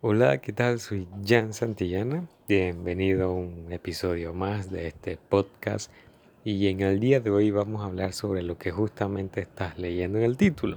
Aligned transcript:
Hola, 0.00 0.38
¿qué 0.38 0.52
tal? 0.52 0.78
Soy 0.78 1.08
Jan 1.26 1.52
Santillana. 1.52 2.28
Bienvenido 2.46 3.24
a 3.24 3.32
un 3.32 3.72
episodio 3.72 4.32
más 4.32 4.70
de 4.70 4.86
este 4.86 5.16
podcast. 5.16 5.90
Y 6.44 6.68
en 6.68 6.82
el 6.82 7.00
día 7.00 7.18
de 7.18 7.30
hoy 7.30 7.50
vamos 7.50 7.82
a 7.82 7.86
hablar 7.86 8.12
sobre 8.12 8.42
lo 8.42 8.56
que 8.58 8.70
justamente 8.70 9.40
estás 9.40 9.76
leyendo 9.76 10.18
en 10.18 10.24
el 10.24 10.36
título, 10.36 10.76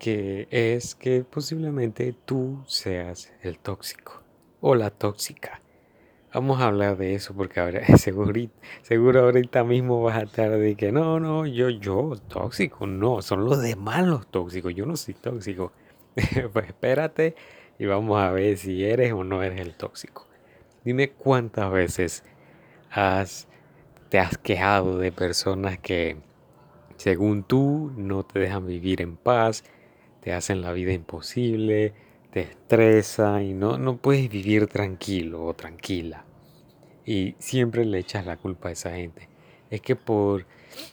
que 0.00 0.48
es 0.50 0.96
que 0.96 1.22
posiblemente 1.22 2.12
tú 2.24 2.64
seas 2.66 3.32
el 3.40 3.60
tóxico 3.60 4.24
o 4.60 4.74
la 4.74 4.90
tóxica. 4.90 5.62
Vamos 6.34 6.60
a 6.60 6.66
hablar 6.66 6.96
de 6.96 7.14
eso 7.14 7.34
porque 7.34 7.60
ahora 7.60 7.86
seguro, 7.98 8.32
seguro 8.82 9.20
ahorita 9.20 9.62
mismo 9.62 10.02
vas 10.02 10.16
a 10.16 10.22
estar 10.22 10.50
de 10.50 10.74
que 10.74 10.90
no, 10.90 11.20
no, 11.20 11.46
yo, 11.46 11.70
yo, 11.70 12.16
tóxico, 12.26 12.84
no, 12.84 13.22
son 13.22 13.44
los 13.44 13.62
demás 13.62 14.04
los 14.04 14.26
tóxicos, 14.26 14.74
yo 14.74 14.86
no 14.86 14.96
soy 14.96 15.14
tóxico. 15.14 15.70
pues 16.52 16.66
espérate 16.66 17.36
y 17.78 17.86
vamos 17.86 18.20
a 18.20 18.30
ver 18.30 18.56
si 18.58 18.84
eres 18.84 19.12
o 19.12 19.24
no 19.24 19.42
eres 19.42 19.60
el 19.60 19.74
tóxico. 19.74 20.26
Dime 20.84 21.10
cuántas 21.10 21.70
veces 21.70 22.24
has, 22.90 23.48
te 24.08 24.18
has 24.18 24.36
quejado 24.38 24.98
de 24.98 25.12
personas 25.12 25.78
que, 25.78 26.16
según 26.96 27.44
tú, 27.44 27.92
no 27.96 28.24
te 28.24 28.40
dejan 28.40 28.66
vivir 28.66 29.00
en 29.00 29.16
paz, 29.16 29.64
te 30.20 30.32
hacen 30.32 30.60
la 30.60 30.72
vida 30.72 30.92
imposible, 30.92 31.94
te 32.30 32.40
estresan 32.40 33.42
y 33.42 33.54
no, 33.54 33.78
no 33.78 33.96
puedes 33.96 34.28
vivir 34.28 34.66
tranquilo 34.66 35.44
o 35.44 35.54
tranquila. 35.54 36.24
Y 37.04 37.34
siempre 37.38 37.84
le 37.84 37.98
echas 37.98 38.26
la 38.26 38.36
culpa 38.36 38.68
a 38.68 38.72
esa 38.72 38.92
gente. 38.92 39.28
Es 39.70 39.80
que 39.80 39.96
por 39.96 40.46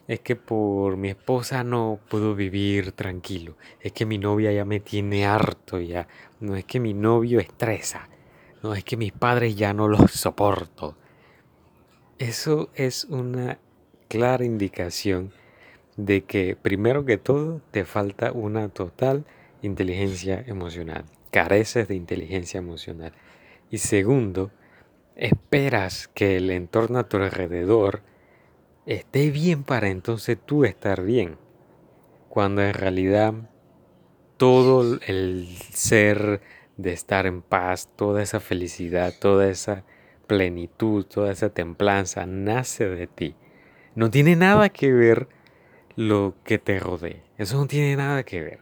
es 0.07 0.19
que 0.21 0.35
por 0.35 0.97
mi 0.97 1.09
esposa 1.09 1.63
no 1.63 1.99
puedo 2.09 2.35
vivir 2.35 2.91
tranquilo. 2.91 3.57
Es 3.79 3.91
que 3.91 4.05
mi 4.05 4.17
novia 4.17 4.51
ya 4.51 4.65
me 4.65 4.79
tiene 4.79 5.25
harto 5.25 5.79
ya. 5.79 6.07
No 6.39 6.55
es 6.55 6.65
que 6.65 6.79
mi 6.79 6.93
novio 6.93 7.39
estresa. 7.39 8.09
No 8.63 8.73
es 8.73 8.83
que 8.83 8.97
mis 8.97 9.11
padres 9.11 9.55
ya 9.55 9.73
no 9.73 9.87
los 9.87 10.11
soporto. 10.11 10.97
Eso 12.17 12.69
es 12.75 13.05
una 13.05 13.59
clara 14.09 14.43
indicación 14.43 15.31
de 15.95 16.23
que 16.23 16.55
primero 16.55 17.05
que 17.05 17.17
todo 17.17 17.61
te 17.71 17.85
falta 17.85 18.31
una 18.31 18.69
total 18.69 19.25
inteligencia 19.61 20.43
emocional. 20.47 21.05
Careces 21.31 21.87
de 21.87 21.95
inteligencia 21.95 22.57
emocional. 22.57 23.13
Y 23.69 23.77
segundo, 23.77 24.51
esperas 25.15 26.07
que 26.07 26.37
el 26.37 26.49
entorno 26.49 26.99
a 26.99 27.07
tu 27.07 27.17
alrededor 27.17 28.01
esté 28.89 29.29
bien 29.29 29.63
para 29.63 29.89
entonces 29.89 30.37
tú 30.43 30.65
estar 30.65 31.03
bien. 31.03 31.37
Cuando 32.27 32.63
en 32.63 32.73
realidad 32.73 33.33
todo 34.37 34.99
el 35.05 35.47
ser 35.71 36.41
de 36.77 36.93
estar 36.93 37.27
en 37.27 37.43
paz, 37.43 37.87
toda 37.95 38.23
esa 38.23 38.39
felicidad, 38.39 39.13
toda 39.19 39.47
esa 39.47 39.83
plenitud, 40.25 41.05
toda 41.05 41.31
esa 41.31 41.49
templanza 41.49 42.25
nace 42.25 42.89
de 42.89 43.05
ti. 43.05 43.35
No 43.93 44.09
tiene 44.09 44.35
nada 44.35 44.69
que 44.69 44.91
ver 44.91 45.27
lo 45.95 46.33
que 46.43 46.57
te 46.57 46.79
rodee. 46.79 47.21
Eso 47.37 47.57
no 47.57 47.67
tiene 47.67 47.95
nada 47.95 48.23
que 48.23 48.41
ver. 48.41 48.59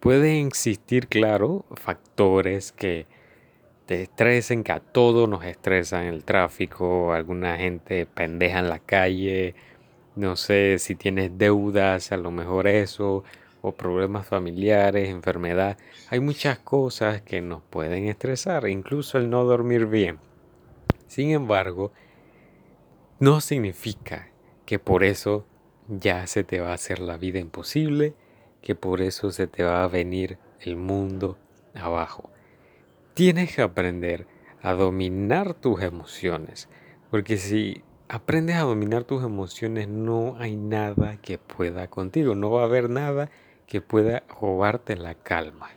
Pueden 0.00 0.46
existir, 0.46 1.08
claro, 1.08 1.66
factores 1.74 2.72
que 2.72 3.06
estresen, 3.94 4.64
que 4.64 4.72
a 4.72 4.80
todos 4.80 5.28
nos 5.28 5.44
estresan 5.44 6.04
el 6.04 6.24
tráfico, 6.24 7.12
alguna 7.12 7.56
gente 7.56 8.06
pendeja 8.06 8.58
en 8.58 8.68
la 8.68 8.78
calle, 8.78 9.54
no 10.16 10.36
sé 10.36 10.78
si 10.78 10.94
tienes 10.94 11.38
deudas, 11.38 12.12
a 12.12 12.16
lo 12.16 12.30
mejor 12.30 12.66
eso, 12.66 13.24
o 13.62 13.72
problemas 13.72 14.26
familiares, 14.26 15.08
enfermedad. 15.08 15.78
Hay 16.10 16.20
muchas 16.20 16.58
cosas 16.58 17.22
que 17.22 17.40
nos 17.40 17.62
pueden 17.62 18.08
estresar, 18.08 18.68
incluso 18.68 19.18
el 19.18 19.30
no 19.30 19.44
dormir 19.44 19.86
bien. 19.86 20.18
Sin 21.06 21.30
embargo, 21.30 21.92
no 23.20 23.40
significa 23.40 24.28
que 24.66 24.78
por 24.78 25.04
eso 25.04 25.46
ya 25.88 26.26
se 26.26 26.44
te 26.44 26.60
va 26.60 26.70
a 26.70 26.74
hacer 26.74 26.98
la 26.98 27.16
vida 27.16 27.38
imposible, 27.38 28.14
que 28.60 28.74
por 28.74 29.00
eso 29.00 29.30
se 29.30 29.46
te 29.46 29.62
va 29.62 29.82
a 29.82 29.88
venir 29.88 30.38
el 30.60 30.76
mundo 30.76 31.38
abajo. 31.74 32.30
Tienes 33.18 33.56
que 33.56 33.62
aprender 33.62 34.28
a 34.62 34.74
dominar 34.74 35.54
tus 35.54 35.82
emociones, 35.82 36.68
porque 37.10 37.36
si 37.36 37.82
aprendes 38.08 38.54
a 38.54 38.60
dominar 38.60 39.02
tus 39.02 39.24
emociones 39.24 39.88
no 39.88 40.36
hay 40.38 40.54
nada 40.54 41.16
que 41.20 41.36
pueda 41.36 41.88
contigo, 41.90 42.36
no 42.36 42.48
va 42.52 42.60
a 42.60 42.66
haber 42.66 42.88
nada 42.88 43.28
que 43.66 43.80
pueda 43.80 44.22
robarte 44.40 44.94
la 44.94 45.16
calma. 45.16 45.70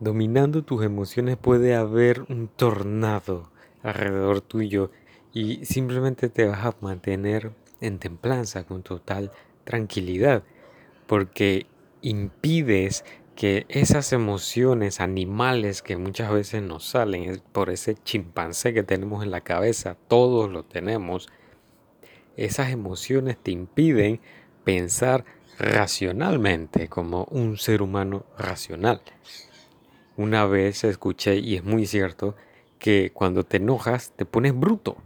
Dominando 0.00 0.64
tus 0.64 0.84
emociones 0.84 1.36
puede 1.36 1.76
haber 1.76 2.22
un 2.22 2.48
tornado 2.48 3.52
alrededor 3.84 4.40
tuyo 4.40 4.90
y 5.32 5.64
simplemente 5.64 6.30
te 6.30 6.46
vas 6.46 6.64
a 6.64 6.74
mantener 6.80 7.52
en 7.80 8.00
templanza 8.00 8.64
con 8.64 8.82
total 8.82 9.30
tranquilidad 9.62 10.42
porque 11.06 11.68
impides 12.02 13.04
que 13.34 13.66
esas 13.68 14.12
emociones 14.12 15.00
animales 15.00 15.82
que 15.82 15.96
muchas 15.96 16.30
veces 16.30 16.62
nos 16.62 16.84
salen 16.84 17.42
por 17.52 17.70
ese 17.70 17.96
chimpancé 17.96 18.72
que 18.72 18.82
tenemos 18.82 19.24
en 19.24 19.30
la 19.30 19.40
cabeza, 19.40 19.96
todos 20.08 20.50
lo 20.50 20.64
tenemos, 20.64 21.28
esas 22.36 22.70
emociones 22.70 23.36
te 23.36 23.50
impiden 23.50 24.20
pensar 24.64 25.24
racionalmente 25.58 26.88
como 26.88 27.24
un 27.30 27.58
ser 27.58 27.82
humano 27.82 28.24
racional. 28.38 29.02
Una 30.16 30.46
vez 30.46 30.84
escuché, 30.84 31.36
y 31.36 31.56
es 31.56 31.64
muy 31.64 31.86
cierto, 31.86 32.36
que 32.78 33.10
cuando 33.12 33.44
te 33.44 33.56
enojas 33.56 34.12
te 34.16 34.24
pones 34.24 34.54
bruto 34.58 34.96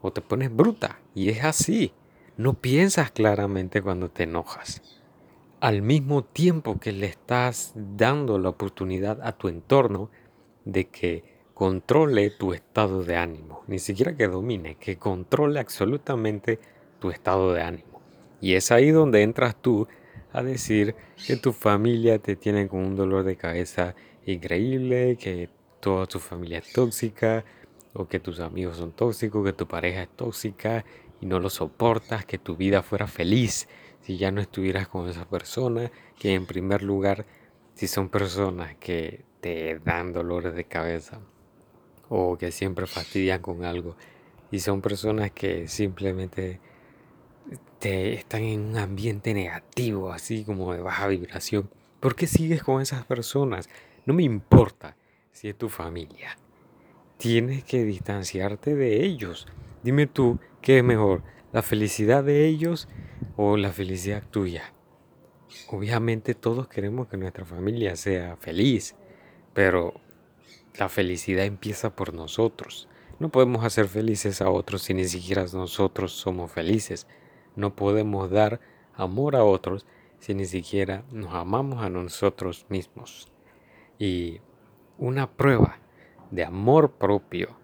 o 0.00 0.12
te 0.12 0.20
pones 0.20 0.54
bruta. 0.54 1.00
Y 1.14 1.30
es 1.30 1.44
así. 1.44 1.92
No 2.36 2.54
piensas 2.54 3.10
claramente 3.12 3.82
cuando 3.82 4.10
te 4.10 4.24
enojas 4.24 4.82
al 5.60 5.82
mismo 5.82 6.22
tiempo 6.24 6.78
que 6.78 6.92
le 6.92 7.06
estás 7.06 7.72
dando 7.74 8.38
la 8.38 8.50
oportunidad 8.50 9.20
a 9.22 9.32
tu 9.32 9.48
entorno 9.48 10.10
de 10.64 10.88
que 10.88 11.24
controle 11.54 12.30
tu 12.30 12.52
estado 12.52 13.02
de 13.02 13.16
ánimo, 13.16 13.62
ni 13.66 13.78
siquiera 13.78 14.16
que 14.16 14.28
domine, 14.28 14.76
que 14.76 14.98
controle 14.98 15.58
absolutamente 15.58 16.58
tu 16.98 17.10
estado 17.10 17.54
de 17.54 17.62
ánimo. 17.62 18.02
Y 18.40 18.54
es 18.54 18.70
ahí 18.70 18.90
donde 18.90 19.22
entras 19.22 19.56
tú 19.60 19.88
a 20.32 20.42
decir 20.42 20.94
que 21.26 21.36
tu 21.36 21.52
familia 21.52 22.18
te 22.18 22.36
tiene 22.36 22.68
con 22.68 22.80
un 22.80 22.94
dolor 22.94 23.24
de 23.24 23.36
cabeza 23.36 23.94
increíble, 24.26 25.16
que 25.16 25.48
toda 25.80 26.06
tu 26.06 26.18
familia 26.18 26.58
es 26.58 26.72
tóxica, 26.72 27.44
o 27.94 28.06
que 28.06 28.20
tus 28.20 28.40
amigos 28.40 28.76
son 28.76 28.92
tóxicos, 28.92 29.42
que 29.44 29.54
tu 29.54 29.66
pareja 29.66 30.02
es 30.02 30.10
tóxica 30.10 30.84
y 31.22 31.26
no 31.26 31.40
lo 31.40 31.48
soportas, 31.48 32.26
que 32.26 32.36
tu 32.36 32.56
vida 32.56 32.82
fuera 32.82 33.06
feliz 33.06 33.66
si 34.06 34.18
ya 34.18 34.30
no 34.30 34.40
estuvieras 34.40 34.86
con 34.86 35.08
esa 35.08 35.24
persona, 35.24 35.90
que 36.16 36.34
en 36.34 36.46
primer 36.46 36.84
lugar, 36.84 37.26
si 37.74 37.88
son 37.88 38.08
personas 38.08 38.76
que 38.76 39.24
te 39.40 39.80
dan 39.80 40.12
dolores 40.12 40.54
de 40.54 40.62
cabeza 40.62 41.18
o 42.08 42.38
que 42.38 42.52
siempre 42.52 42.86
fastidian 42.86 43.42
con 43.42 43.64
algo, 43.64 43.96
y 44.52 44.60
son 44.60 44.80
personas 44.80 45.32
que 45.32 45.66
simplemente 45.66 46.60
te 47.80 48.12
están 48.12 48.42
en 48.42 48.60
un 48.60 48.76
ambiente 48.76 49.34
negativo, 49.34 50.12
así 50.12 50.44
como 50.44 50.72
de 50.72 50.82
baja 50.82 51.08
vibración, 51.08 51.68
¿por 51.98 52.14
qué 52.14 52.28
sigues 52.28 52.62
con 52.62 52.80
esas 52.80 53.04
personas? 53.04 53.68
No 54.04 54.14
me 54.14 54.22
importa 54.22 54.94
si 55.32 55.48
es 55.48 55.58
tu 55.58 55.68
familia. 55.68 56.38
Tienes 57.16 57.64
que 57.64 57.82
distanciarte 57.82 58.76
de 58.76 59.04
ellos. 59.04 59.48
Dime 59.82 60.06
tú, 60.06 60.38
¿qué 60.62 60.78
es 60.78 60.84
mejor? 60.84 61.24
¿La 61.52 61.62
felicidad 61.62 62.22
de 62.22 62.46
ellos 62.46 62.88
o 63.36 63.56
la 63.56 63.70
felicidad 63.70 64.22
tuya. 64.30 64.72
Obviamente 65.68 66.34
todos 66.34 66.68
queremos 66.68 67.08
que 67.08 67.16
nuestra 67.16 67.44
familia 67.44 67.96
sea 67.96 68.36
feliz, 68.36 68.96
pero 69.54 69.94
la 70.78 70.88
felicidad 70.88 71.44
empieza 71.44 71.94
por 71.94 72.14
nosotros. 72.14 72.88
No 73.18 73.30
podemos 73.30 73.64
hacer 73.64 73.88
felices 73.88 74.42
a 74.42 74.50
otros 74.50 74.82
si 74.82 74.94
ni 74.94 75.06
siquiera 75.06 75.46
nosotros 75.52 76.12
somos 76.12 76.52
felices. 76.52 77.06
No 77.54 77.74
podemos 77.74 78.30
dar 78.30 78.60
amor 78.94 79.36
a 79.36 79.44
otros 79.44 79.86
si 80.18 80.34
ni 80.34 80.44
siquiera 80.44 81.04
nos 81.10 81.34
amamos 81.34 81.82
a 81.82 81.88
nosotros 81.88 82.66
mismos. 82.68 83.32
Y 83.98 84.40
una 84.98 85.30
prueba 85.30 85.78
de 86.30 86.44
amor 86.44 86.92
propio 86.92 87.56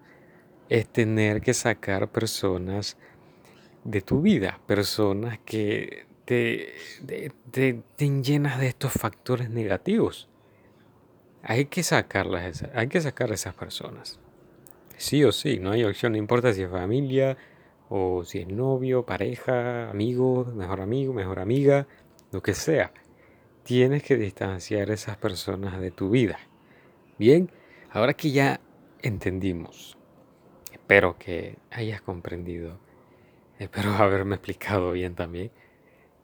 es 0.69 0.87
tener 0.87 1.41
que 1.41 1.53
sacar 1.53 2.11
personas 2.11 2.97
de 3.83 4.01
tu 4.01 4.21
vida, 4.21 4.59
personas 4.65 5.39
que 5.45 6.05
te, 6.25 6.73
te, 7.51 7.81
llenas 8.21 8.59
de 8.59 8.67
estos 8.67 8.93
factores 8.93 9.49
negativos. 9.49 10.29
Hay 11.41 11.65
que 11.65 11.83
sacarlas, 11.83 12.65
hay 12.73 12.87
que 12.87 13.01
sacar 13.01 13.31
a 13.31 13.33
esas 13.33 13.53
personas. 13.53 14.19
Sí 14.97 15.23
o 15.23 15.31
sí, 15.31 15.59
no 15.59 15.71
hay 15.71 15.83
opción, 15.83 16.13
no 16.13 16.17
importa 16.17 16.53
si 16.53 16.63
es 16.63 16.69
familia 16.69 17.37
o 17.89 18.23
si 18.23 18.39
es 18.39 18.47
novio, 18.47 19.05
pareja, 19.05 19.89
amigo, 19.89 20.45
mejor 20.55 20.79
amigo, 20.79 21.13
mejor 21.13 21.39
amiga, 21.39 21.87
lo 22.31 22.41
que 22.41 22.53
sea. 22.53 22.93
Tienes 23.63 24.03
que 24.03 24.15
distanciar 24.15 24.89
a 24.89 24.93
esas 24.93 25.17
personas 25.17 25.79
de 25.79 25.91
tu 25.91 26.09
vida. 26.09 26.39
Bien, 27.17 27.51
ahora 27.91 28.13
que 28.13 28.31
ya 28.31 28.61
entendimos, 29.01 29.97
espero 30.71 31.17
que 31.17 31.57
hayas 31.71 32.01
comprendido, 32.01 32.79
espero 33.63 33.93
haberme 33.97 34.35
explicado 34.35 34.91
bien 34.91 35.15
también, 35.15 35.51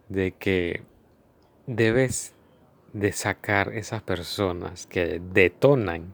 de 0.08 0.32
que 0.32 0.84
debes 1.68 2.36
de 2.94 3.12
sacar 3.12 3.74
esas 3.74 4.02
personas 4.02 4.88
que 4.88 5.22
detonan 5.22 6.14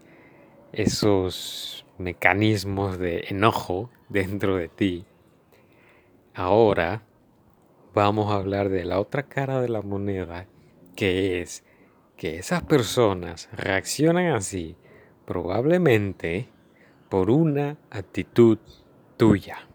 esos 0.74 1.86
mecanismos 1.98 3.00
de 3.00 3.26
enojo 3.30 3.90
dentro 4.10 4.58
de 4.58 4.68
ti. 4.68 5.06
Ahora 6.34 7.04
vamos 7.94 8.30
a 8.30 8.36
hablar 8.36 8.68
de 8.68 8.84
la 8.84 9.00
otra 9.00 9.24
cara 9.24 9.62
de 9.62 9.70
la 9.70 9.82
moneda, 9.82 10.48
que 10.98 11.42
es 11.42 11.64
que 12.18 12.38
esas 12.38 12.64
personas 12.64 13.48
reaccionan 13.54 14.34
así 14.34 14.76
probablemente 15.26 16.50
por 17.08 17.30
una 17.30 17.78
actitud 17.90 18.58
tuya 19.16 19.66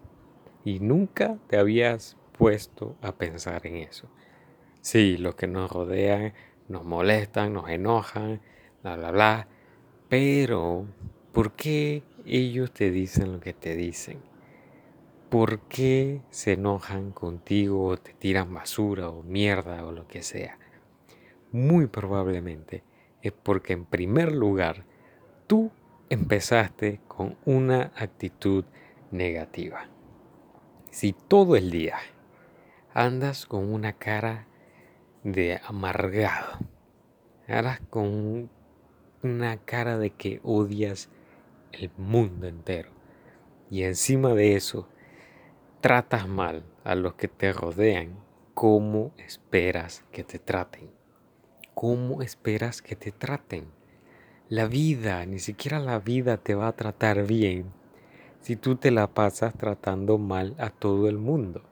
y 0.64 0.80
nunca 0.80 1.38
te 1.48 1.58
habías 1.58 2.16
puesto 2.36 2.96
a 3.02 3.12
pensar 3.12 3.66
en 3.66 3.76
eso. 3.76 4.08
Sí, 4.80 5.16
los 5.16 5.34
que 5.34 5.46
nos 5.46 5.70
rodean 5.70 6.32
nos 6.68 6.84
molestan, 6.84 7.52
nos 7.52 7.68
enojan, 7.68 8.40
bla, 8.82 8.96
bla, 8.96 9.10
bla, 9.10 9.48
pero 10.08 10.86
¿por 11.32 11.52
qué 11.52 12.02
ellos 12.24 12.72
te 12.72 12.90
dicen 12.90 13.32
lo 13.32 13.40
que 13.40 13.52
te 13.52 13.74
dicen? 13.74 14.18
¿Por 15.28 15.60
qué 15.68 16.22
se 16.30 16.52
enojan 16.52 17.12
contigo 17.12 17.86
o 17.86 17.96
te 17.96 18.14
tiran 18.14 18.52
basura 18.54 19.10
o 19.10 19.22
mierda 19.22 19.84
o 19.84 19.92
lo 19.92 20.06
que 20.08 20.22
sea? 20.22 20.58
Muy 21.52 21.86
probablemente 21.86 22.84
es 23.22 23.32
porque 23.32 23.72
en 23.72 23.84
primer 23.84 24.32
lugar 24.32 24.84
tú 25.46 25.70
empezaste 26.08 27.00
con 27.06 27.36
una 27.44 27.92
actitud 27.96 28.64
negativa. 29.10 29.88
Si 31.00 31.14
todo 31.14 31.56
el 31.56 31.70
día 31.70 31.96
andas 32.92 33.46
con 33.46 33.72
una 33.72 33.94
cara 33.94 34.46
de 35.24 35.58
amargado, 35.66 36.58
andas 37.48 37.80
con 37.88 38.50
una 39.22 39.56
cara 39.64 39.96
de 39.96 40.10
que 40.10 40.40
odias 40.44 41.08
el 41.72 41.90
mundo 41.96 42.48
entero 42.48 42.90
y 43.70 43.84
encima 43.84 44.34
de 44.34 44.56
eso 44.56 44.90
tratas 45.80 46.28
mal 46.28 46.64
a 46.84 46.94
los 46.96 47.14
que 47.14 47.28
te 47.28 47.50
rodean, 47.54 48.22
¿cómo 48.52 49.14
esperas 49.16 50.04
que 50.12 50.22
te 50.22 50.38
traten? 50.38 50.90
¿Cómo 51.72 52.20
esperas 52.20 52.82
que 52.82 52.94
te 52.94 53.10
traten? 53.10 53.68
La 54.50 54.66
vida, 54.66 55.24
ni 55.24 55.38
siquiera 55.38 55.78
la 55.78 55.98
vida 55.98 56.36
te 56.36 56.54
va 56.54 56.68
a 56.68 56.76
tratar 56.76 57.26
bien 57.26 57.79
si 58.40 58.56
tú 58.56 58.76
te 58.76 58.90
la 58.90 59.08
pasas 59.08 59.54
tratando 59.54 60.18
mal 60.18 60.54
a 60.58 60.70
todo 60.70 61.08
el 61.08 61.18
mundo. 61.18 61.62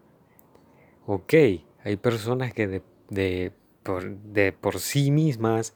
Ok, 1.07 1.35
hay 1.85 1.97
personas 1.97 2.53
que 2.53 2.83
de, 3.09 3.53
por, 4.61 4.79
sí 4.79 5.11
mismas, 5.11 5.75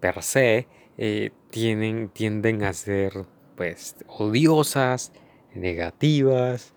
per 0.00 0.22
se, 0.22 0.66
eh, 0.98 1.30
tienen, 1.50 2.08
tienden 2.08 2.64
a 2.64 2.72
ser 2.72 3.12
pues 3.56 3.96
odiosas, 4.08 5.12
negativas, 5.54 6.74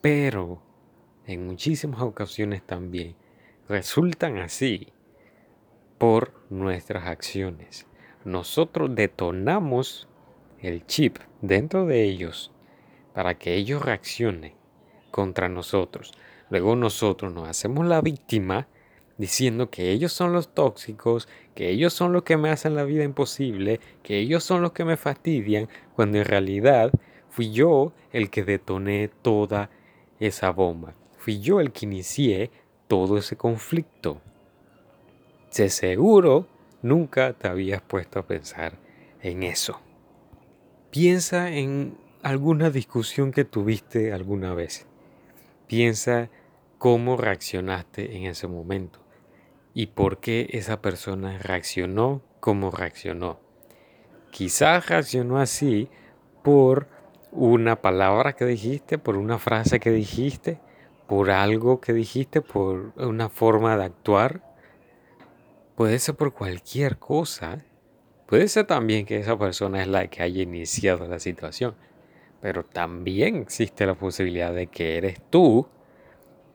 pero 0.00 0.62
en 1.26 1.46
muchísimas 1.46 2.02
ocasiones 2.02 2.62
también 2.62 3.16
resultan 3.68 4.38
así 4.38 4.88
por 5.96 6.32
nuestras 6.50 7.06
acciones. 7.06 7.86
Nosotros 8.24 8.94
detonamos 8.94 10.08
el 10.60 10.86
chip 10.86 11.18
dentro 11.40 11.86
de 11.86 12.04
ellos 12.04 12.52
para 13.18 13.36
que 13.36 13.56
ellos 13.56 13.82
reaccionen 13.82 14.52
contra 15.10 15.48
nosotros. 15.48 16.12
Luego 16.50 16.76
nosotros 16.76 17.32
nos 17.32 17.48
hacemos 17.48 17.84
la 17.84 18.00
víctima 18.00 18.68
diciendo 19.16 19.70
que 19.70 19.90
ellos 19.90 20.12
son 20.12 20.32
los 20.32 20.54
tóxicos, 20.54 21.26
que 21.56 21.68
ellos 21.68 21.92
son 21.92 22.12
los 22.12 22.22
que 22.22 22.36
me 22.36 22.50
hacen 22.50 22.76
la 22.76 22.84
vida 22.84 23.02
imposible, 23.02 23.80
que 24.04 24.18
ellos 24.18 24.44
son 24.44 24.62
los 24.62 24.70
que 24.70 24.84
me 24.84 24.96
fastidian, 24.96 25.68
cuando 25.96 26.18
en 26.18 26.26
realidad 26.26 26.92
fui 27.28 27.50
yo 27.50 27.92
el 28.12 28.30
que 28.30 28.44
detoné 28.44 29.08
toda 29.08 29.68
esa 30.20 30.50
bomba. 30.50 30.94
Fui 31.16 31.40
yo 31.40 31.58
el 31.58 31.72
que 31.72 31.86
inicié 31.86 32.52
todo 32.86 33.18
ese 33.18 33.36
conflicto. 33.36 34.20
De 35.56 35.70
seguro 35.70 36.46
nunca 36.82 37.32
te 37.32 37.48
habías 37.48 37.82
puesto 37.82 38.20
a 38.20 38.26
pensar 38.28 38.78
en 39.22 39.42
eso. 39.42 39.80
Piensa 40.92 41.50
en 41.50 42.06
alguna 42.28 42.68
discusión 42.68 43.32
que 43.32 43.44
tuviste 43.44 44.12
alguna 44.12 44.52
vez. 44.52 44.86
Piensa 45.66 46.28
cómo 46.76 47.16
reaccionaste 47.16 48.16
en 48.16 48.24
ese 48.26 48.46
momento 48.46 49.00
y 49.72 49.86
por 49.86 50.18
qué 50.18 50.48
esa 50.50 50.82
persona 50.82 51.38
reaccionó 51.38 52.20
como 52.40 52.70
reaccionó. 52.70 53.40
Quizás 54.30 54.88
reaccionó 54.88 55.38
así 55.38 55.88
por 56.42 56.86
una 57.32 57.80
palabra 57.80 58.34
que 58.34 58.44
dijiste, 58.44 58.98
por 58.98 59.16
una 59.16 59.38
frase 59.38 59.80
que 59.80 59.90
dijiste, 59.90 60.60
por 61.06 61.30
algo 61.30 61.80
que 61.80 61.94
dijiste, 61.94 62.42
por 62.42 62.92
una 62.96 63.30
forma 63.30 63.76
de 63.78 63.84
actuar. 63.84 64.42
Puede 65.76 65.98
ser 65.98 66.14
por 66.14 66.34
cualquier 66.34 66.98
cosa. 66.98 67.64
Puede 68.26 68.48
ser 68.48 68.66
también 68.66 69.06
que 69.06 69.16
esa 69.16 69.38
persona 69.38 69.80
es 69.80 69.88
la 69.88 70.06
que 70.08 70.22
haya 70.22 70.42
iniciado 70.42 71.08
la 71.08 71.18
situación. 71.18 71.74
Pero 72.40 72.64
también 72.64 73.36
existe 73.36 73.86
la 73.86 73.94
posibilidad 73.94 74.54
de 74.54 74.68
que 74.68 74.96
eres 74.96 75.20
tú 75.30 75.68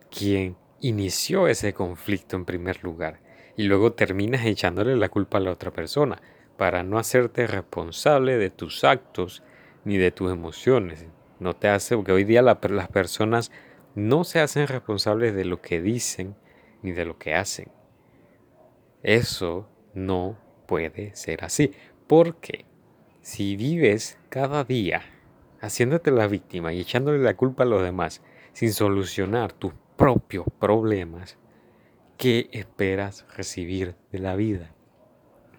quien 0.10 0.56
inició 0.80 1.48
ese 1.48 1.74
conflicto 1.74 2.36
en 2.36 2.46
primer 2.46 2.84
lugar 2.84 3.20
y 3.56 3.64
luego 3.64 3.94
terminas 3.94 4.46
echándole 4.46 4.96
la 4.96 5.10
culpa 5.10 5.38
a 5.38 5.42
la 5.42 5.52
otra 5.52 5.72
persona 5.72 6.22
para 6.58 6.84
no 6.84 7.00
hacerte 7.00 7.48
responsable 7.48 8.38
de 8.38 8.50
tus 8.50 8.84
actos 8.84 9.44
ni 9.86 9.98
de 9.98 10.12
tus 10.12 10.32
emociones. 10.32 11.06
No 11.40 11.56
te 11.56 11.68
hace, 11.68 11.96
porque 11.96 12.12
hoy 12.12 12.24
día 12.24 12.42
las 12.42 12.88
personas 12.90 13.52
no 13.96 14.24
se 14.24 14.40
hacen 14.40 14.68
responsables 14.68 15.36
de 15.36 15.46
lo 15.46 15.62
que 15.62 15.82
dicen 15.82 16.36
ni 16.82 16.92
de 16.92 17.06
lo 17.06 17.18
que 17.18 17.36
hacen. 17.36 17.70
Eso 19.02 19.68
no 19.94 20.38
puede 20.68 21.16
ser 21.16 21.44
así, 21.44 21.74
porque 22.08 22.66
si 23.22 23.56
vives 23.56 24.18
cada 24.30 24.64
día 24.64 25.02
haciéndote 25.64 26.12
la 26.12 26.28
víctima 26.28 26.74
y 26.74 26.82
echándole 26.82 27.20
la 27.20 27.36
culpa 27.36 27.64
a 27.64 27.66
los 27.66 27.82
demás 27.82 28.22
sin 28.52 28.74
solucionar 28.74 29.54
tus 29.54 29.72
propios 29.96 30.46
problemas, 30.60 31.38
¿qué 32.18 32.50
esperas 32.52 33.26
recibir 33.38 33.96
de 34.12 34.20
la 34.20 34.36
vida? 34.36 34.74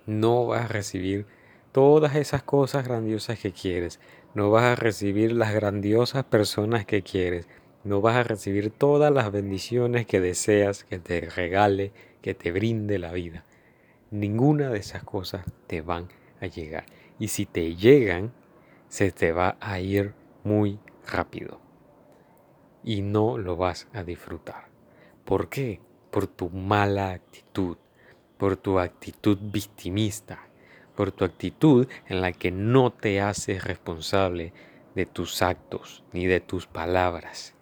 No 0.04 0.46
vas 0.46 0.66
a 0.66 0.68
recibir 0.68 1.24
todas 1.72 2.16
esas 2.16 2.42
cosas 2.42 2.86
grandiosas 2.86 3.38
que 3.38 3.52
quieres. 3.52 3.98
No 4.34 4.50
vas 4.50 4.64
a 4.64 4.74
recibir 4.74 5.32
las 5.32 5.54
grandiosas 5.54 6.24
personas 6.24 6.84
que 6.84 7.02
quieres. 7.02 7.48
No 7.82 8.02
vas 8.02 8.16
a 8.16 8.24
recibir 8.24 8.70
todas 8.70 9.10
las 9.10 9.32
bendiciones 9.32 10.06
que 10.06 10.20
deseas 10.20 10.84
que 10.84 10.98
te 10.98 11.30
regale, 11.30 11.92
que 12.20 12.34
te 12.34 12.52
brinde 12.52 12.98
la 12.98 13.12
vida. 13.12 13.46
Ninguna 14.10 14.68
de 14.68 14.80
esas 14.80 15.02
cosas 15.02 15.46
te 15.66 15.80
van 15.80 16.08
a 16.42 16.46
llegar. 16.46 16.84
Y 17.18 17.28
si 17.28 17.46
te 17.46 17.74
llegan, 17.74 18.32
se 18.94 19.10
te 19.10 19.32
va 19.32 19.56
a 19.58 19.80
ir 19.80 20.14
muy 20.44 20.78
rápido. 21.04 21.60
Y 22.84 23.02
no 23.02 23.38
lo 23.38 23.56
vas 23.56 23.88
a 23.92 24.04
disfrutar. 24.04 24.68
¿Por 25.24 25.48
qué? 25.48 25.80
Por 26.12 26.28
tu 26.28 26.48
mala 26.48 27.10
actitud, 27.10 27.76
por 28.38 28.56
tu 28.56 28.78
actitud 28.78 29.36
victimista, 29.40 30.46
por 30.94 31.10
tu 31.10 31.24
actitud 31.24 31.88
en 32.06 32.20
la 32.20 32.30
que 32.30 32.52
no 32.52 32.92
te 32.92 33.20
haces 33.20 33.64
responsable 33.64 34.52
de 34.94 35.06
tus 35.06 35.42
actos 35.42 36.04
ni 36.12 36.26
de 36.26 36.38
tus 36.38 36.68
palabras. 36.68 37.56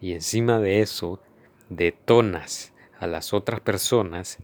Y 0.00 0.12
encima 0.12 0.60
de 0.60 0.82
eso, 0.82 1.20
detonas 1.68 2.72
a 3.00 3.08
las 3.08 3.34
otras 3.34 3.58
personas 3.58 4.38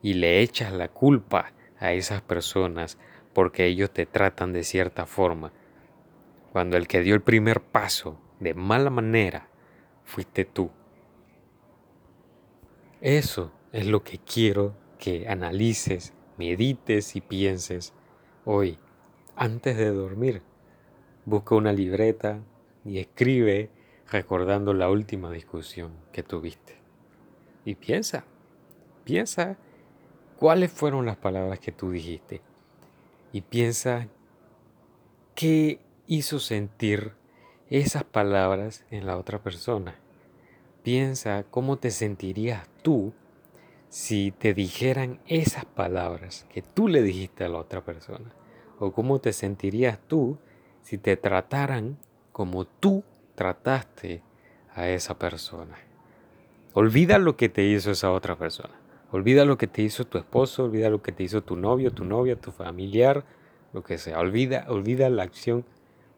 y 0.00 0.14
le 0.14 0.40
echas 0.40 0.72
la 0.72 0.88
culpa 0.88 1.52
a 1.78 1.92
esas 1.92 2.22
personas 2.22 2.96
porque 3.34 3.66
ellos 3.66 3.90
te 3.90 4.06
tratan 4.06 4.54
de 4.54 4.64
cierta 4.64 5.04
forma, 5.04 5.52
cuando 6.52 6.76
el 6.76 6.86
que 6.86 7.00
dio 7.00 7.14
el 7.14 7.22
primer 7.22 7.62
paso 7.62 8.20
de 8.38 8.52
mala 8.52 8.90
manera 8.90 9.48
fuiste 10.04 10.44
tú. 10.44 10.70
Eso 13.00 13.50
es 13.72 13.86
lo 13.86 14.04
que 14.04 14.18
quiero 14.18 14.74
que 14.98 15.26
analices 15.28 16.12
medites 16.36 17.16
y 17.16 17.22
pienses 17.22 17.94
hoy, 18.44 18.78
antes 19.34 19.78
de 19.78 19.90
dormir. 19.90 20.42
Busca 21.24 21.54
una 21.54 21.72
libreta 21.72 22.40
y 22.84 22.98
escribe 22.98 23.70
recordando 24.10 24.74
la 24.74 24.90
última 24.90 25.30
discusión 25.30 25.92
que 26.12 26.22
tuviste. 26.22 26.76
Y 27.64 27.76
piensa, 27.76 28.24
piensa 29.04 29.56
cuáles 30.36 30.70
fueron 30.70 31.06
las 31.06 31.16
palabras 31.16 31.60
que 31.60 31.72
tú 31.72 31.90
dijiste. 31.90 32.42
y 33.32 33.40
piensa 33.40 34.08
qué 35.34 35.80
hizo 36.06 36.38
sentir 36.38 37.12
esas 37.70 38.04
palabras 38.04 38.84
en 38.90 39.06
la 39.06 39.16
otra 39.16 39.42
persona. 39.42 39.94
Piensa 40.82 41.44
cómo 41.50 41.78
te 41.78 41.90
sentirías 41.90 42.68
tú 42.82 43.12
si 43.88 44.32
te 44.32 44.54
dijeran 44.54 45.20
esas 45.26 45.64
palabras 45.64 46.46
que 46.52 46.62
tú 46.62 46.88
le 46.88 47.02
dijiste 47.02 47.44
a 47.44 47.48
la 47.48 47.58
otra 47.58 47.84
persona. 47.84 48.34
O 48.78 48.92
cómo 48.92 49.20
te 49.20 49.32
sentirías 49.32 49.98
tú 50.08 50.38
si 50.82 50.98
te 50.98 51.16
trataran 51.16 51.98
como 52.32 52.64
tú 52.64 53.04
trataste 53.34 54.22
a 54.74 54.88
esa 54.88 55.18
persona. 55.18 55.76
Olvida 56.74 57.18
lo 57.18 57.36
que 57.36 57.48
te 57.48 57.64
hizo 57.64 57.90
esa 57.90 58.10
otra 58.10 58.36
persona. 58.36 58.74
Olvida 59.10 59.44
lo 59.44 59.58
que 59.58 59.66
te 59.66 59.82
hizo 59.82 60.06
tu 60.06 60.16
esposo, 60.16 60.64
olvida 60.64 60.88
lo 60.88 61.02
que 61.02 61.12
te 61.12 61.22
hizo 61.22 61.42
tu 61.42 61.54
novio, 61.54 61.92
tu 61.92 62.04
novia, 62.04 62.36
tu 62.36 62.50
familiar, 62.50 63.24
lo 63.72 63.82
que 63.84 63.98
sea. 63.98 64.18
Olvida, 64.18 64.64
olvida 64.68 65.10
la 65.10 65.22
acción 65.22 65.66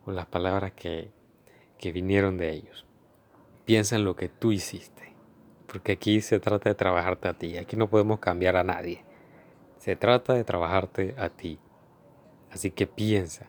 o 0.06 0.12
las 0.12 0.26
palabras 0.26 0.72
que, 0.72 1.10
que 1.78 1.92
vinieron 1.92 2.36
de 2.36 2.50
ellos. 2.50 2.86
Piensa 3.64 3.96
en 3.96 4.04
lo 4.04 4.16
que 4.16 4.28
tú 4.28 4.52
hiciste. 4.52 5.14
Porque 5.66 5.92
aquí 5.92 6.20
se 6.20 6.38
trata 6.38 6.68
de 6.68 6.74
trabajarte 6.74 7.28
a 7.28 7.34
ti. 7.34 7.56
Aquí 7.56 7.76
no 7.76 7.88
podemos 7.88 8.20
cambiar 8.20 8.56
a 8.56 8.64
nadie. 8.64 9.02
Se 9.78 9.96
trata 9.96 10.34
de 10.34 10.44
trabajarte 10.44 11.14
a 11.18 11.30
ti. 11.30 11.58
Así 12.50 12.70
que 12.70 12.86
piensa, 12.86 13.48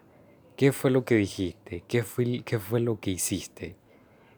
¿qué 0.55 0.71
fue 0.71 0.89
lo 0.89 1.05
que 1.05 1.15
dijiste? 1.15 1.83
¿Qué 1.87 2.03
fue, 2.03 2.41
qué 2.43 2.57
fue 2.57 2.79
lo 2.79 2.99
que 2.99 3.11
hiciste? 3.11 3.75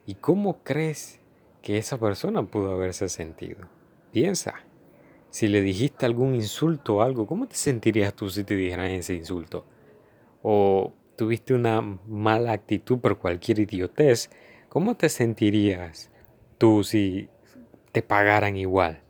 ¿Y 0.05 0.15
cómo 0.15 0.63
crees 0.63 1.21
que 1.61 1.77
esa 1.77 1.97
persona 1.97 2.43
pudo 2.43 2.71
haberse 2.71 3.07
sentido? 3.07 3.67
Piensa. 4.11 4.55
Si 5.29 5.47
le 5.47 5.61
dijiste 5.61 6.05
algún 6.05 6.35
insulto 6.35 6.95
o 6.97 7.01
algo, 7.01 7.27
¿cómo 7.27 7.47
te 7.47 7.55
sentirías 7.55 8.13
tú 8.13 8.29
si 8.29 8.43
te 8.43 8.55
dijeran 8.55 8.87
ese 8.87 9.13
insulto? 9.13 9.65
O 10.41 10.93
tuviste 11.17 11.53
una 11.53 11.81
mala 11.81 12.53
actitud 12.53 12.99
por 12.99 13.17
cualquier 13.17 13.59
idiotez, 13.59 14.29
¿cómo 14.69 14.95
te 14.95 15.09
sentirías 15.09 16.09
tú 16.57 16.85
si 16.85 17.29
te 17.91 18.01
pagaran 18.01 18.55
igual? 18.55 19.01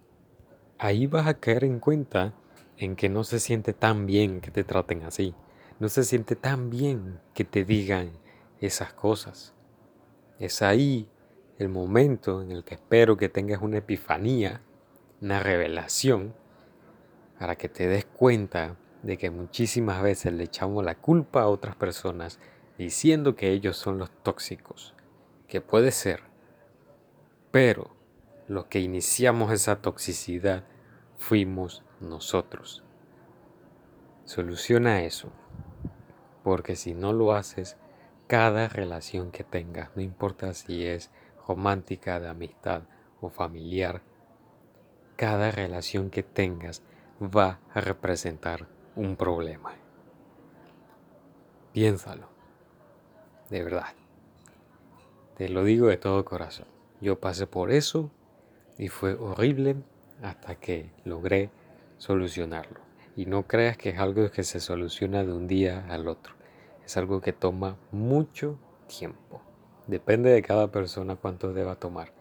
Ahí 0.80 1.06
vas 1.06 1.28
a 1.28 1.36
caer 1.36 1.64
en 1.64 1.80
cuenta 1.80 2.34
en 2.78 2.96
que 2.96 3.10
no 3.10 3.24
se 3.24 3.40
siente 3.40 3.74
tan 3.74 4.08
bien 4.08 4.42
que 4.42 4.50
te 4.50 4.64
traten 4.64 5.04
así. 5.04 5.36
No 5.80 5.90
se 5.90 6.04
siente 6.04 6.36
tan 6.36 6.72
bien 6.72 7.20
que 7.36 7.44
te 7.44 7.64
digan 7.64 8.12
esas 8.60 8.94
cosas. 8.94 9.54
Es 10.40 10.64
ahí 10.64 11.08
el 11.60 11.70
momento 11.70 12.42
en 12.42 12.52
el 12.52 12.64
que 12.64 12.76
espero 12.76 13.18
que 13.18 13.30
tengas 13.30 13.62
una 13.62 13.78
epifanía 13.78 14.62
una 15.22 15.40
revelación 15.40 16.34
para 17.40 17.56
que 17.56 17.70
te 17.70 17.88
des 17.88 18.06
cuenta 18.06 18.76
de 19.08 19.18
que 19.18 19.32
muchísimas 19.32 20.02
veces 20.02 20.34
le 20.34 20.44
echamos 20.44 20.84
la 20.84 20.96
culpa 20.96 21.44
a 21.44 21.48
otras 21.48 21.78
personas 21.78 22.42
diciendo 22.78 23.38
que 23.38 23.54
ellos 23.54 23.78
son 23.78 24.00
los 24.00 24.12
tóxicos, 24.22 24.94
que 25.48 25.62
puede 25.62 25.92
ser, 25.92 26.24
pero 27.50 27.96
los 28.50 28.66
que 28.66 28.82
iniciamos 28.82 29.54
esa 29.54 29.82
toxicidad 29.82 30.66
fuimos 31.16 31.86
nosotros. 32.02 32.84
Soluciona 34.26 35.04
eso, 35.04 35.32
porque 36.44 36.76
si 36.76 36.94
no 36.94 37.14
lo 37.14 37.32
haces, 37.32 37.78
cada 38.28 38.68
relación 38.68 39.32
que 39.32 39.46
tengas, 39.46 39.96
no 39.96 40.02
importa 40.02 40.54
si 40.54 40.86
es 40.86 41.12
romántica, 41.48 42.20
de 42.20 42.28
amistad 42.28 42.82
o 43.22 43.30
familiar, 43.30 44.02
cada 45.16 45.50
relación 45.50 46.10
que 46.10 46.24
tengas 46.24 46.84
va 47.22 47.62
a 47.74 47.80
representar 47.80 48.68
un 48.98 49.16
problema. 49.16 49.76
Piénsalo, 51.72 52.28
de 53.50 53.64
verdad. 53.64 53.94
Te 55.38 55.50
lo 55.50 55.64
digo 55.64 55.88
de 55.88 55.98
todo 55.98 56.26
corazón. 56.26 56.66
Yo 57.00 57.20
pasé 57.20 57.46
por 57.46 57.72
eso 57.72 58.10
y 58.80 58.88
fue 58.88 59.14
horrible 59.14 59.76
hasta 60.24 60.56
que 60.56 60.90
logré 61.06 61.52
solucionarlo. 62.00 62.80
Y 63.16 63.28
no 63.28 63.44
creas 63.44 63.78
que 63.78 63.90
es 63.90 64.00
algo 64.00 64.32
que 64.32 64.44
se 64.44 64.60
soluciona 64.60 65.24
de 65.24 65.32
un 65.32 65.48
día 65.48 65.86
al 65.90 66.08
otro. 66.08 66.34
Es 66.84 66.98
algo 66.98 67.22
que 67.22 67.34
toma 67.34 67.78
mucho 67.92 68.58
tiempo. 68.88 69.42
Depende 69.86 70.32
de 70.32 70.42
cada 70.42 70.72
persona 70.72 71.16
cuánto 71.16 71.54
deba 71.54 71.76
tomar. 71.76 72.14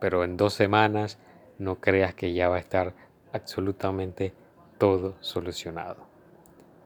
Pero 0.00 0.24
en 0.24 0.38
dos 0.38 0.54
semanas, 0.54 1.18
no 1.58 1.78
creas 1.80 2.14
que 2.14 2.32
ya 2.32 2.48
va 2.48 2.56
a 2.56 2.60
estar 2.60 2.94
absolutamente 3.32 4.32
todo 4.78 5.14
solucionado. 5.20 6.11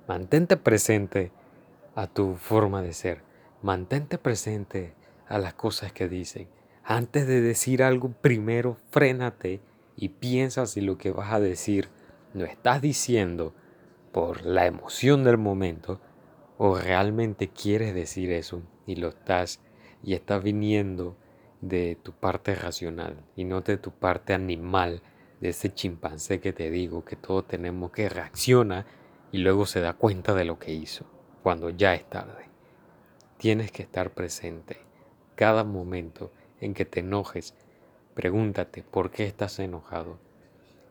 Mantente 0.09 0.57
presente 0.57 1.33
a 1.97 2.07
tu 2.07 2.37
forma 2.37 2.81
de 2.81 2.93
ser. 2.93 3.23
Mantente 3.61 4.19
presente 4.19 4.95
a 5.27 5.39
las 5.39 5.55
cosas 5.55 5.93
que 5.93 6.09
dicen. 6.09 6.49
Antes 6.85 7.27
de 7.27 7.41
decir 7.41 7.83
algo, 7.83 8.11
primero 8.13 8.77
frénate 8.91 9.61
y 9.97 10.11
piensa 10.11 10.67
si 10.67 10.81
lo 10.81 10.97
que 10.97 11.11
vas 11.11 11.33
a 11.33 11.41
decir 11.41 11.89
lo 12.35 12.45
estás 12.45 12.81
diciendo 12.81 13.53
por 14.13 14.47
la 14.47 14.67
emoción 14.67 15.25
del 15.25 15.39
momento 15.39 16.01
o 16.57 16.79
realmente 16.79 17.49
quieres 17.49 17.93
decir 17.93 18.31
eso 18.31 18.63
y 18.87 18.95
lo 18.97 19.09
estás 19.09 19.61
y 20.05 20.15
estás 20.15 20.41
viniendo 20.41 21.17
de 21.61 21.99
tu 22.01 22.13
parte 22.13 22.55
racional 22.55 23.25
y 23.35 23.43
no 23.43 23.63
de 23.63 23.77
tu 23.77 23.91
parte 23.91 24.35
animal, 24.35 25.03
de 25.41 25.49
ese 25.49 25.75
chimpancé 25.75 26.39
que 26.39 26.53
te 26.53 26.71
digo 26.71 27.05
que 27.05 27.17
todos 27.17 27.49
tenemos 27.49 27.91
que 27.91 28.09
reacciona 28.09 28.87
y 29.37 29.38
luego 29.38 29.66
se 29.66 29.83
da 29.83 29.93
cuenta 29.93 30.33
de 30.33 30.47
lo 30.47 30.59
que 30.59 30.73
hizo, 30.73 31.05
cuando 31.43 31.69
ya 31.69 31.93
es 31.93 32.09
tarde. 32.09 32.49
Tienes 33.37 33.71
que 33.71 33.83
estar 33.83 34.14
presente. 34.14 34.78
Cada 35.35 35.62
momento 35.62 36.33
en 36.59 36.73
que 36.73 36.87
te 36.87 37.00
enojes, 37.00 37.52
pregúntate 38.14 38.83
por 38.83 39.11
qué 39.11 39.26
estás 39.26 39.59
enojado. 39.59 40.16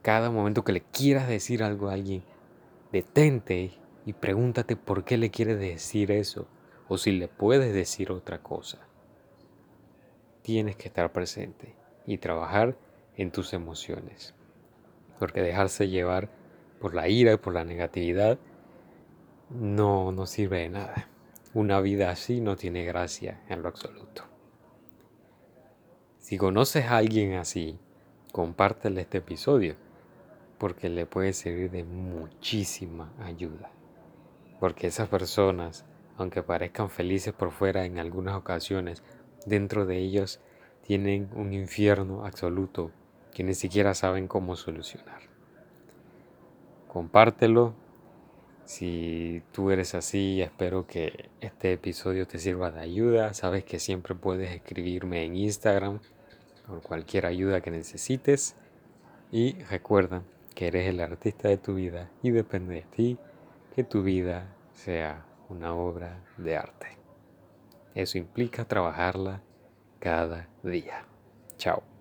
Cada 0.03 0.29
momento 0.29 0.63
que 0.63 0.73
le 0.73 0.81
quieras 0.81 1.27
decir 1.27 1.63
algo 1.63 1.89
a 1.89 1.93
alguien, 1.93 2.23
detente 2.91 3.71
y 4.05 4.13
pregúntate 4.13 4.75
por 4.75 5.05
qué 5.05 5.17
le 5.17 5.31
quieres 5.31 5.57
decir 5.57 6.11
eso 6.11 6.47
o 6.87 6.99
si 6.99 7.13
le 7.13 7.27
puedes 7.27 7.73
decir 7.73 8.11
otra 8.11 8.43
cosa 8.43 8.85
tienes 10.43 10.75
que 10.75 10.89
estar 10.89 11.11
presente 11.11 11.73
y 12.05 12.19
trabajar 12.19 12.77
en 13.17 13.31
tus 13.31 13.53
emociones. 13.53 14.35
Porque 15.17 15.41
dejarse 15.41 15.87
llevar 15.87 16.29
por 16.79 16.93
la 16.93 17.07
ira 17.07 17.33
y 17.33 17.37
por 17.37 17.53
la 17.53 17.63
negatividad 17.63 18.37
no, 19.49 20.11
no 20.11 20.25
sirve 20.25 20.59
de 20.61 20.69
nada. 20.69 21.09
Una 21.53 21.79
vida 21.79 22.09
así 22.09 22.41
no 22.41 22.55
tiene 22.55 22.83
gracia 22.83 23.41
en 23.47 23.61
lo 23.61 23.69
absoluto. 23.69 24.23
Si 26.19 26.37
conoces 26.37 26.85
a 26.85 26.97
alguien 26.97 27.35
así, 27.35 27.79
compártele 28.31 29.01
este 29.01 29.19
episodio 29.19 29.75
porque 30.57 30.89
le 30.89 31.05
puede 31.05 31.33
servir 31.33 31.71
de 31.71 31.83
muchísima 31.83 33.13
ayuda. 33.19 33.71
Porque 34.59 34.87
esas 34.87 35.07
personas, 35.07 35.85
aunque 36.17 36.43
parezcan 36.43 36.89
felices 36.89 37.33
por 37.33 37.51
fuera 37.51 37.85
en 37.85 37.99
algunas 37.99 38.35
ocasiones, 38.35 39.03
dentro 39.45 39.85
de 39.85 39.97
ellos 39.97 40.39
tienen 40.81 41.29
un 41.35 41.53
infierno 41.53 42.25
absoluto 42.25 42.91
que 43.33 43.43
ni 43.43 43.53
siquiera 43.53 43.93
saben 43.93 44.27
cómo 44.27 44.55
solucionar. 44.55 45.24
Compártelo. 46.95 47.73
Si 48.63 49.43
tú 49.51 49.69
eres 49.69 49.93
así, 49.95 50.41
espero 50.41 50.87
que 50.87 51.29
este 51.41 51.73
episodio 51.73 52.25
te 52.25 52.39
sirva 52.39 52.71
de 52.71 52.79
ayuda. 52.79 53.33
Sabes 53.33 53.65
que 53.65 53.79
siempre 53.79 54.15
puedes 54.15 54.49
escribirme 54.55 55.25
en 55.25 55.35
Instagram 55.35 55.99
por 56.65 56.81
cualquier 56.81 57.25
ayuda 57.25 57.59
que 57.59 57.69
necesites. 57.69 58.55
Y 59.29 59.61
recuerda 59.63 60.23
que 60.55 60.67
eres 60.67 60.87
el 60.87 61.01
artista 61.01 61.49
de 61.49 61.57
tu 61.57 61.73
vida 61.75 62.09
y 62.23 62.31
depende 62.31 62.75
de 62.75 62.83
ti 62.83 63.17
que 63.75 63.83
tu 63.83 64.01
vida 64.01 64.55
sea 64.71 65.25
una 65.49 65.75
obra 65.75 66.23
de 66.37 66.55
arte. 66.55 66.87
Eso 67.93 68.17
implica 68.17 68.63
trabajarla 68.63 69.41
cada 69.99 70.47
día. 70.63 71.05
Chao. 71.57 71.94